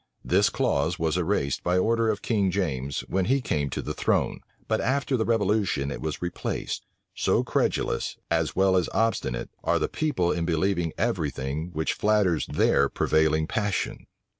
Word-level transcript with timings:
This 0.25 0.49
clause 0.49 0.97
was 0.97 1.15
erased 1.15 1.63
by 1.63 1.77
order 1.77 2.09
of 2.09 2.23
King 2.23 2.49
James, 2.49 3.01
when 3.01 3.25
he 3.25 3.39
came 3.39 3.69
to 3.69 3.83
the 3.83 3.93
throne; 3.93 4.39
but 4.67 4.81
after 4.81 5.15
the 5.15 5.25
revolution 5.25 5.91
it 5.91 6.01
was 6.01 6.23
replaced: 6.23 6.87
so 7.13 7.43
credulous, 7.43 8.17
as 8.31 8.55
well 8.55 8.75
as 8.75 8.89
obstinate, 8.95 9.51
are 9.63 9.77
the 9.77 9.87
people 9.87 10.31
in 10.31 10.43
believing 10.43 10.91
every 10.97 11.29
thing 11.29 11.69
which 11.73 11.93
flatters 11.93 12.47
their 12.47 12.89
prevailing 12.89 13.45
passion. 13.45 14.07